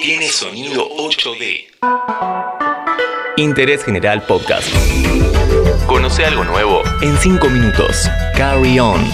Tiene 0.00 0.30
sonido 0.30 0.88
8D. 0.96 1.66
Interés 3.36 3.84
General 3.84 4.24
Podcast. 4.24 4.66
Conoce 5.86 6.24
algo 6.24 6.42
nuevo 6.44 6.82
en 7.02 7.18
5 7.18 7.50
minutos. 7.50 8.08
Carry 8.34 8.78
on. 8.78 9.06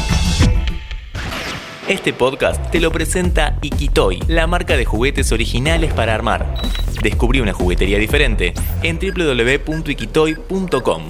Este 1.89 2.13
podcast 2.13 2.71
te 2.71 2.79
lo 2.79 2.93
presenta 2.93 3.59
Ikitoy, 3.63 4.21
la 4.29 4.47
marca 4.47 4.77
de 4.77 4.85
juguetes 4.85 5.33
originales 5.33 5.93
para 5.93 6.15
armar. 6.15 6.55
Descubrí 7.03 7.41
una 7.41 7.53
juguetería 7.53 7.99
diferente 7.99 8.55
en 8.85 9.01
www.ikitoy.com. 9.01 11.03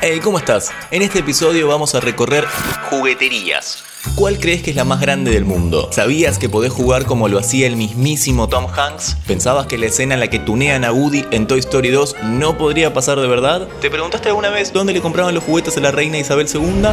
Hey, 0.00 0.18
¿cómo 0.22 0.38
estás? 0.38 0.72
En 0.90 1.02
este 1.02 1.20
episodio 1.20 1.68
vamos 1.68 1.94
a 1.94 2.00
recorrer 2.00 2.44
jugueterías. 2.90 3.85
¿Cuál 4.16 4.38
crees 4.38 4.62
que 4.62 4.70
es 4.70 4.76
la 4.76 4.86
más 4.86 5.02
grande 5.02 5.30
del 5.30 5.44
mundo? 5.44 5.90
¿Sabías 5.92 6.38
que 6.38 6.48
podés 6.48 6.72
jugar 6.72 7.04
como 7.04 7.28
lo 7.28 7.38
hacía 7.38 7.66
el 7.66 7.76
mismísimo 7.76 8.48
Tom 8.48 8.66
Hanks? 8.66 9.18
¿Pensabas 9.26 9.66
que 9.66 9.76
la 9.76 9.86
escena 9.86 10.14
en 10.14 10.20
la 10.20 10.30
que 10.30 10.38
tunean 10.38 10.86
a 10.86 10.92
Woody 10.92 11.26
en 11.32 11.46
Toy 11.46 11.58
Story 11.58 11.90
2 11.90 12.16
no 12.22 12.56
podría 12.56 12.94
pasar 12.94 13.20
de 13.20 13.26
verdad? 13.26 13.68
¿Te 13.82 13.90
preguntaste 13.90 14.30
alguna 14.30 14.48
vez 14.48 14.72
dónde 14.72 14.94
le 14.94 15.02
compraban 15.02 15.34
los 15.34 15.44
juguetes 15.44 15.76
a 15.76 15.80
la 15.80 15.90
reina 15.90 16.16
Isabel 16.16 16.48
II? 16.50 16.88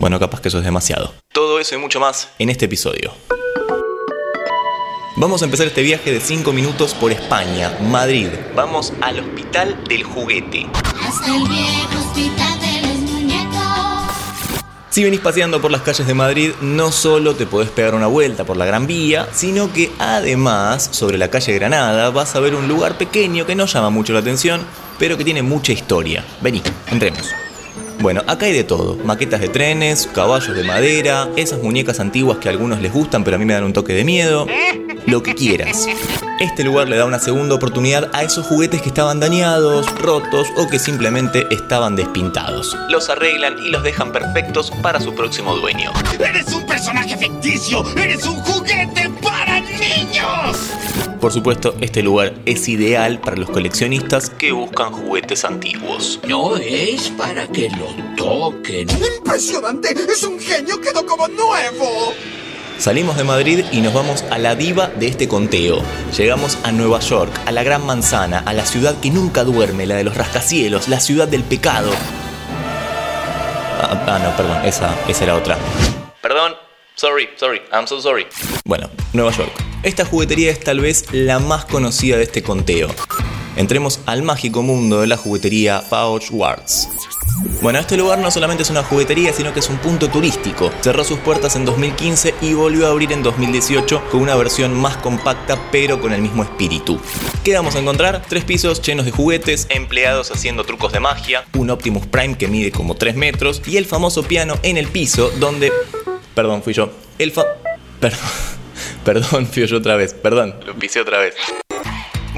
Bueno, 0.00 0.18
capaz 0.18 0.40
que 0.40 0.48
eso 0.48 0.56
es 0.56 0.64
demasiado. 0.64 1.12
Todo 1.34 1.60
eso 1.60 1.74
y 1.74 1.78
mucho 1.78 2.00
más 2.00 2.30
en 2.38 2.48
este 2.48 2.64
episodio. 2.64 3.12
Vamos 5.16 5.42
a 5.42 5.44
empezar 5.44 5.66
este 5.66 5.82
viaje 5.82 6.10
de 6.12 6.20
5 6.20 6.50
minutos 6.54 6.94
por 6.94 7.12
España, 7.12 7.76
Madrid. 7.90 8.28
Vamos 8.56 8.94
al 9.02 9.20
Hospital 9.20 9.84
del 9.86 10.02
Juguete. 10.02 10.66
Hasta 11.06 11.26
el 11.26 11.42
hospital. 11.42 12.57
Si 14.98 15.04
venís 15.04 15.20
paseando 15.20 15.60
por 15.60 15.70
las 15.70 15.82
calles 15.82 16.08
de 16.08 16.14
Madrid, 16.14 16.50
no 16.60 16.90
solo 16.90 17.36
te 17.36 17.46
podés 17.46 17.70
pegar 17.70 17.94
una 17.94 18.08
vuelta 18.08 18.42
por 18.42 18.56
la 18.56 18.66
Gran 18.66 18.88
Vía, 18.88 19.28
sino 19.32 19.72
que 19.72 19.92
además, 20.00 20.88
sobre 20.90 21.18
la 21.18 21.30
calle 21.30 21.54
Granada, 21.54 22.10
vas 22.10 22.34
a 22.34 22.40
ver 22.40 22.56
un 22.56 22.66
lugar 22.66 22.98
pequeño 22.98 23.46
que 23.46 23.54
no 23.54 23.66
llama 23.66 23.90
mucho 23.90 24.12
la 24.12 24.18
atención, 24.18 24.60
pero 24.98 25.16
que 25.16 25.24
tiene 25.24 25.42
mucha 25.42 25.70
historia. 25.70 26.24
Vení, 26.40 26.64
entremos. 26.90 27.30
Bueno, 28.00 28.24
acá 28.26 28.46
hay 28.46 28.52
de 28.52 28.64
todo. 28.64 28.96
Maquetas 29.04 29.40
de 29.40 29.48
trenes, 29.48 30.08
caballos 30.12 30.56
de 30.56 30.64
madera, 30.64 31.28
esas 31.36 31.62
muñecas 31.62 32.00
antiguas 32.00 32.38
que 32.38 32.48
a 32.48 32.50
algunos 32.50 32.80
les 32.80 32.92
gustan 32.92 33.22
pero 33.22 33.36
a 33.36 33.38
mí 33.38 33.44
me 33.44 33.54
dan 33.54 33.62
un 33.62 33.72
toque 33.72 33.92
de 33.92 34.02
miedo. 34.02 34.48
Lo 35.08 35.22
que 35.22 35.34
quieras. 35.34 35.86
Este 36.38 36.64
lugar 36.64 36.86
le 36.86 36.98
da 36.98 37.06
una 37.06 37.18
segunda 37.18 37.54
oportunidad 37.54 38.10
a 38.12 38.24
esos 38.24 38.46
juguetes 38.46 38.82
que 38.82 38.90
estaban 38.90 39.20
dañados, 39.20 39.90
rotos 40.00 40.48
o 40.58 40.68
que 40.68 40.78
simplemente 40.78 41.46
estaban 41.50 41.96
despintados. 41.96 42.76
Los 42.90 43.08
arreglan 43.08 43.58
y 43.64 43.70
los 43.70 43.82
dejan 43.82 44.12
perfectos 44.12 44.70
para 44.82 45.00
su 45.00 45.14
próximo 45.14 45.56
dueño. 45.56 45.92
¡Eres 46.20 46.52
un 46.52 46.66
personaje 46.66 47.16
ficticio! 47.16 47.86
¡Eres 47.96 48.26
un 48.26 48.36
juguete 48.36 49.08
para 49.22 49.60
niños! 49.60 50.58
Por 51.18 51.32
supuesto, 51.32 51.74
este 51.80 52.02
lugar 52.02 52.34
es 52.44 52.68
ideal 52.68 53.18
para 53.18 53.38
los 53.38 53.48
coleccionistas 53.48 54.28
que 54.28 54.52
buscan 54.52 54.92
juguetes 54.92 55.42
antiguos. 55.46 56.20
No 56.28 56.54
es 56.58 57.08
para 57.08 57.46
que 57.46 57.70
lo 57.70 57.86
toquen. 58.14 58.88
¡Impresionante! 59.16 59.94
¡Es 60.12 60.22
un 60.22 60.38
genio! 60.38 60.78
¡Quedó 60.82 61.06
como 61.06 61.26
nuevo! 61.28 62.12
Salimos 62.78 63.16
de 63.16 63.24
Madrid 63.24 63.64
y 63.72 63.80
nos 63.80 63.92
vamos 63.92 64.24
a 64.30 64.38
la 64.38 64.54
diva 64.54 64.86
de 64.86 65.08
este 65.08 65.26
conteo. 65.26 65.82
Llegamos 66.16 66.58
a 66.62 66.70
Nueva 66.70 67.00
York, 67.00 67.32
a 67.44 67.50
la 67.50 67.64
Gran 67.64 67.84
Manzana, 67.84 68.38
a 68.38 68.52
la 68.52 68.64
ciudad 68.64 68.94
que 69.00 69.10
nunca 69.10 69.42
duerme, 69.42 69.84
la 69.84 69.96
de 69.96 70.04
los 70.04 70.16
rascacielos, 70.16 70.86
la 70.86 71.00
ciudad 71.00 71.26
del 71.26 71.42
pecado. 71.42 71.90
Ah, 73.80 74.04
ah, 74.06 74.18
no, 74.22 74.36
perdón, 74.36 74.64
esa, 74.64 74.94
esa 75.08 75.24
era 75.24 75.34
otra. 75.34 75.58
Perdón, 76.22 76.54
sorry, 76.94 77.28
sorry, 77.36 77.62
I'm 77.72 77.88
so 77.88 78.00
sorry. 78.00 78.28
Bueno, 78.64 78.88
Nueva 79.12 79.32
York. 79.32 79.50
Esta 79.82 80.04
juguetería 80.04 80.52
es 80.52 80.60
tal 80.60 80.78
vez 80.78 81.06
la 81.10 81.40
más 81.40 81.64
conocida 81.64 82.16
de 82.16 82.22
este 82.22 82.44
conteo. 82.44 82.88
Entremos 83.56 83.98
al 84.06 84.22
mágico 84.22 84.62
mundo 84.62 85.00
de 85.00 85.08
la 85.08 85.16
juguetería 85.16 85.82
Pouch 85.90 86.28
Warts. 86.30 86.88
Bueno, 87.60 87.80
este 87.80 87.96
lugar 87.96 88.18
no 88.18 88.30
solamente 88.30 88.62
es 88.62 88.70
una 88.70 88.84
juguetería, 88.84 89.32
sino 89.32 89.52
que 89.52 89.60
es 89.60 89.68
un 89.68 89.78
punto 89.78 90.08
turístico. 90.08 90.70
Cerró 90.80 91.02
sus 91.02 91.18
puertas 91.18 91.56
en 91.56 91.64
2015 91.64 92.34
y 92.40 92.54
volvió 92.54 92.86
a 92.86 92.90
abrir 92.90 93.12
en 93.12 93.22
2018 93.22 94.04
con 94.10 94.20
una 94.20 94.36
versión 94.36 94.74
más 94.74 94.96
compacta 94.98 95.58
pero 95.72 96.00
con 96.00 96.12
el 96.12 96.22
mismo 96.22 96.42
espíritu. 96.42 97.00
¿Qué 97.42 97.54
vamos 97.54 97.74
a 97.74 97.80
encontrar? 97.80 98.22
Tres 98.28 98.44
pisos 98.44 98.80
llenos 98.82 99.06
de 99.06 99.10
juguetes, 99.10 99.66
empleados 99.70 100.30
haciendo 100.30 100.64
trucos 100.64 100.92
de 100.92 101.00
magia, 101.00 101.44
un 101.56 101.70
Optimus 101.70 102.06
Prime 102.06 102.36
que 102.36 102.48
mide 102.48 102.70
como 102.70 102.94
3 102.94 103.16
metros 103.16 103.62
y 103.66 103.76
el 103.76 103.86
famoso 103.86 104.22
piano 104.22 104.54
en 104.62 104.76
el 104.76 104.88
piso 104.88 105.30
donde... 105.38 105.72
Perdón, 106.34 106.62
fui 106.62 106.72
yo. 106.72 106.90
El 107.18 107.32
fa... 107.32 107.44
Perdón. 108.00 108.20
Perdón, 109.04 109.46
fui 109.46 109.66
yo 109.66 109.78
otra 109.78 109.96
vez. 109.96 110.14
Perdón, 110.14 110.54
lo 110.64 110.74
pisé 110.74 111.00
otra 111.00 111.18
vez. 111.18 111.34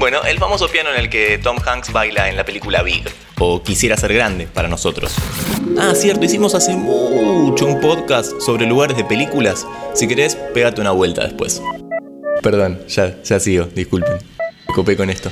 Bueno, 0.01 0.23
el 0.23 0.39
famoso 0.39 0.67
piano 0.67 0.89
en 0.89 0.99
el 0.99 1.11
que 1.11 1.37
Tom 1.37 1.59
Hanks 1.63 1.91
baila 1.93 2.27
en 2.27 2.35
la 2.35 2.43
película 2.43 2.81
Big. 2.81 3.03
O 3.37 3.61
Quisiera 3.61 3.95
ser 3.95 4.11
grande 4.15 4.47
para 4.47 4.67
nosotros. 4.67 5.13
Ah, 5.77 5.93
cierto, 5.93 6.25
hicimos 6.25 6.55
hace 6.55 6.75
mucho 6.75 7.67
un 7.67 7.79
podcast 7.79 8.41
sobre 8.41 8.65
lugares 8.65 8.97
de 8.97 9.05
películas. 9.05 9.67
Si 9.93 10.07
querés, 10.07 10.35
pégate 10.55 10.81
una 10.81 10.89
vuelta 10.89 11.23
después. 11.23 11.61
Perdón, 12.41 12.79
ya, 12.87 13.21
ya 13.21 13.39
sigo, 13.39 13.65
disculpen. 13.65 14.17
Copé 14.73 14.97
con 14.97 15.11
esto. 15.11 15.31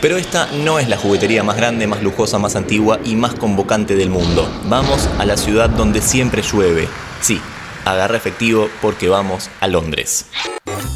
Pero 0.00 0.16
esta 0.16 0.46
no 0.52 0.78
es 0.78 0.88
la 0.88 0.96
juguetería 0.96 1.42
más 1.42 1.56
grande, 1.56 1.88
más 1.88 2.04
lujosa, 2.04 2.38
más 2.38 2.54
antigua 2.54 3.00
y 3.04 3.16
más 3.16 3.34
convocante 3.34 3.96
del 3.96 4.10
mundo. 4.10 4.48
Vamos 4.66 5.08
a 5.18 5.24
la 5.24 5.36
ciudad 5.36 5.68
donde 5.68 6.02
siempre 6.02 6.42
llueve. 6.42 6.86
Sí, 7.20 7.40
agarra 7.84 8.16
efectivo 8.16 8.68
porque 8.80 9.08
vamos 9.08 9.50
a 9.58 9.66
Londres. 9.66 10.26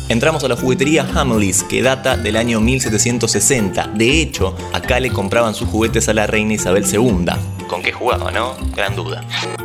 Entramos 0.09 0.45
a 0.45 0.49
la 0.49 0.57
juguetería 0.57 1.05
Hamleys, 1.15 1.65
que 1.65 1.83
data 1.83 2.17
del 2.17 2.37
año 2.37 2.61
1760. 2.61 3.89
De 3.89 4.21
hecho, 4.21 4.57
acá 4.73 5.01
le 5.01 5.11
compraban 5.11 5.53
sus 5.53 5.69
juguetes 5.69 6.09
a 6.09 6.15
la 6.15 6.29
reina 6.29 6.55
Isabel 6.55 6.85
II. 6.85 7.27
¿Con 7.67 7.83
qué 7.83 7.91
jugaba, 7.91 8.31
no? 8.31 8.55
Gran 8.77 8.95
duda. 8.95 9.25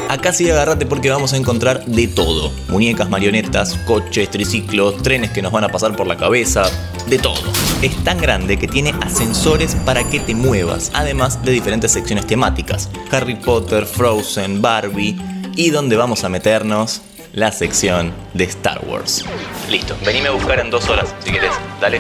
Acá 0.09 0.33
sí 0.33 0.49
agarrate 0.49 0.87
porque 0.87 1.11
vamos 1.11 1.33
a 1.33 1.37
encontrar 1.37 1.85
de 1.85 2.07
todo. 2.07 2.51
Muñecas, 2.69 3.07
marionetas, 3.07 3.75
coches, 3.85 4.31
triciclos, 4.31 5.03
trenes 5.03 5.29
que 5.29 5.43
nos 5.43 5.51
van 5.51 5.65
a 5.65 5.69
pasar 5.69 5.95
por 5.95 6.07
la 6.07 6.17
cabeza, 6.17 6.63
de 7.07 7.19
todo. 7.19 7.43
Es 7.83 7.95
tan 8.03 8.17
grande 8.17 8.57
que 8.57 8.67
tiene 8.67 8.95
ascensores 9.01 9.75
para 9.85 10.03
que 10.09 10.19
te 10.19 10.33
muevas, 10.33 10.89
además 10.95 11.45
de 11.45 11.51
diferentes 11.51 11.91
secciones 11.91 12.25
temáticas. 12.25 12.89
Harry 13.11 13.35
Potter, 13.35 13.85
Frozen, 13.85 14.59
Barbie 14.59 15.15
y 15.55 15.69
donde 15.69 15.97
vamos 15.97 16.23
a 16.23 16.29
meternos 16.29 17.01
la 17.33 17.51
sección 17.51 18.13
de 18.33 18.43
Star 18.45 18.81
Wars. 18.85 19.25
Listo, 19.69 19.95
venime 20.05 20.27
a 20.27 20.31
buscar 20.31 20.59
en 20.59 20.69
dos 20.69 20.89
horas, 20.89 21.13
si 21.23 21.31
querés. 21.31 21.51
Dale. 21.79 21.99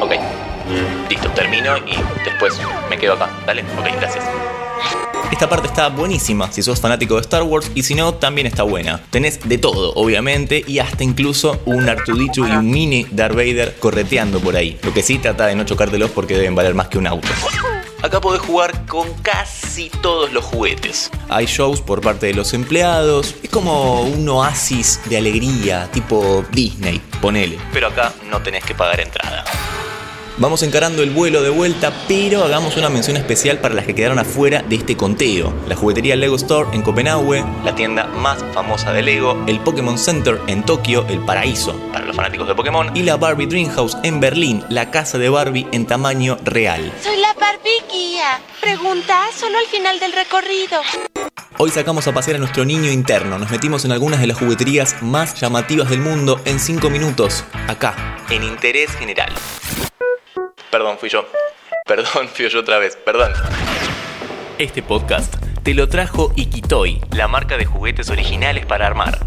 Ok. 0.00 0.12
Listo, 1.08 1.30
termino 1.30 1.76
y 1.78 1.96
después 2.24 2.58
me 2.90 2.98
quedo 2.98 3.14
acá. 3.14 3.30
Dale. 3.46 3.62
Ok, 3.62 3.88
gracias. 4.00 4.24
Esta 5.30 5.48
parte 5.48 5.68
está 5.68 5.88
buenísima 5.88 6.50
si 6.50 6.62
sos 6.62 6.80
fanático 6.80 7.16
de 7.16 7.20
Star 7.20 7.42
Wars 7.42 7.70
y 7.74 7.82
si 7.82 7.94
no, 7.94 8.14
también 8.14 8.46
está 8.46 8.62
buena. 8.62 9.00
Tenés 9.10 9.46
de 9.46 9.58
todo, 9.58 9.92
obviamente, 9.94 10.64
y 10.66 10.78
hasta 10.78 11.04
incluso 11.04 11.60
un 11.66 11.88
Artudichu 11.88 12.46
y 12.46 12.50
un 12.50 12.70
mini 12.70 13.06
Darth 13.10 13.34
Vader 13.34 13.76
correteando 13.78 14.40
por 14.40 14.56
ahí. 14.56 14.78
Lo 14.82 14.94
que 14.94 15.02
sí 15.02 15.18
trata 15.18 15.46
de 15.46 15.54
no 15.54 15.64
chocártelos 15.64 16.10
porque 16.10 16.34
deben 16.34 16.54
valer 16.54 16.74
más 16.74 16.88
que 16.88 16.98
un 16.98 17.06
auto. 17.06 17.28
Acá 18.00 18.20
podés 18.20 18.40
jugar 18.42 18.86
con 18.86 19.12
casi 19.22 19.90
todos 19.90 20.32
los 20.32 20.44
juguetes. 20.44 21.10
Hay 21.28 21.46
shows 21.46 21.80
por 21.80 22.00
parte 22.00 22.26
de 22.26 22.34
los 22.34 22.54
empleados. 22.54 23.34
Es 23.42 23.50
como 23.50 24.02
un 24.02 24.28
oasis 24.28 25.00
de 25.06 25.18
alegría, 25.18 25.90
tipo 25.92 26.44
Disney, 26.52 27.00
ponele. 27.20 27.58
Pero 27.72 27.88
acá 27.88 28.12
no 28.30 28.40
tenés 28.40 28.64
que 28.64 28.74
pagar 28.74 29.00
entrada. 29.00 29.44
Vamos 30.40 30.62
encarando 30.62 31.02
el 31.02 31.10
vuelo 31.10 31.42
de 31.42 31.50
vuelta, 31.50 31.92
pero 32.06 32.44
hagamos 32.44 32.76
una 32.76 32.88
mención 32.88 33.16
especial 33.16 33.58
para 33.58 33.74
las 33.74 33.86
que 33.86 33.94
quedaron 33.96 34.20
afuera 34.20 34.62
de 34.62 34.76
este 34.76 34.96
conteo. 34.96 35.52
La 35.66 35.74
juguetería 35.74 36.14
Lego 36.14 36.36
Store 36.36 36.68
en 36.72 36.82
Copenhague, 36.82 37.44
la 37.64 37.74
tienda 37.74 38.06
más 38.06 38.38
famosa 38.54 38.92
de 38.92 39.02
Lego, 39.02 39.36
el 39.48 39.58
Pokémon 39.58 39.98
Center 39.98 40.40
en 40.46 40.62
Tokio, 40.62 41.04
el 41.08 41.18
paraíso 41.24 41.74
para 41.92 42.04
los 42.04 42.14
fanáticos 42.14 42.46
de 42.46 42.54
Pokémon, 42.54 42.96
y 42.96 43.02
la 43.02 43.16
Barbie 43.16 43.46
Dreamhouse 43.46 43.96
en 44.04 44.20
Berlín, 44.20 44.64
la 44.68 44.92
casa 44.92 45.18
de 45.18 45.28
Barbie 45.28 45.66
en 45.72 45.86
tamaño 45.86 46.38
real. 46.44 46.92
Soy 47.02 47.16
la 47.16 47.34
Barbie 47.34 47.82
guía. 47.92 48.40
Pregunta 48.60 49.24
solo 49.36 49.58
al 49.58 49.66
final 49.66 49.98
del 49.98 50.12
recorrido. 50.12 50.80
Hoy 51.56 51.70
sacamos 51.72 52.06
a 52.06 52.14
pasear 52.14 52.36
a 52.36 52.38
nuestro 52.38 52.64
niño 52.64 52.92
interno, 52.92 53.40
nos 53.40 53.50
metimos 53.50 53.84
en 53.84 53.90
algunas 53.90 54.20
de 54.20 54.28
las 54.28 54.38
jugueterías 54.38 55.02
más 55.02 55.40
llamativas 55.40 55.90
del 55.90 55.98
mundo 55.98 56.40
en 56.44 56.60
5 56.60 56.90
minutos, 56.90 57.42
acá, 57.66 57.96
en 58.30 58.44
Interés 58.44 58.92
General. 58.92 59.32
Perdón, 60.70 60.98
fui 60.98 61.08
yo. 61.08 61.26
Perdón, 61.86 62.28
fui 62.32 62.48
yo 62.48 62.60
otra 62.60 62.78
vez, 62.78 62.96
perdón. 62.96 63.32
Este 64.58 64.82
podcast 64.82 65.34
te 65.62 65.74
lo 65.74 65.88
trajo 65.88 66.32
Ikitoy, 66.34 67.00
la 67.14 67.28
marca 67.28 67.56
de 67.56 67.66
juguetes 67.66 68.10
originales 68.10 68.66
para 68.66 68.84
armar. 68.86 69.18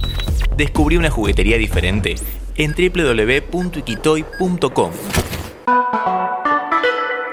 Descubrí 0.55 0.97
una 0.97 1.09
juguetería 1.09 1.57
diferente 1.57 2.15
en 2.55 2.73
www.ikitoy.com. 2.73 4.91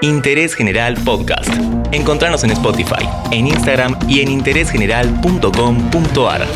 Interés 0.01 0.55
General 0.55 0.95
Podcast. 1.03 1.49
Encontrarnos 1.91 2.45
en 2.45 2.51
Spotify, 2.51 3.05
en 3.31 3.47
Instagram 3.47 3.99
y 4.07 4.21
en 4.21 4.29
interésgeneral.com.ar. 4.29 6.47